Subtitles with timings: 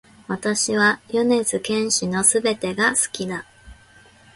[0.27, 3.45] 私は米津玄師の全てが好きだ